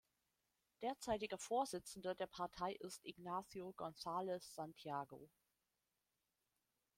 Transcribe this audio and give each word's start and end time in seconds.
Derzeitiger 0.81 1.37
Vorsitzender 1.37 2.15
der 2.15 2.25
Partei 2.25 2.71
ist 2.79 3.05
"Ignacio 3.05 3.69
González 3.77 4.51
Santiago". 4.55 5.29